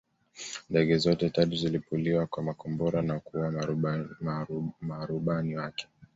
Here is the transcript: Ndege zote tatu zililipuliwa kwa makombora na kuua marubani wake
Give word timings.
Ndege 0.69 0.97
zote 0.97 1.29
tatu 1.29 1.55
zililipuliwa 1.55 2.27
kwa 2.27 2.43
makombora 2.43 3.01
na 3.01 3.19
kuua 3.19 3.75
marubani 4.89 5.55
wake 5.57 5.87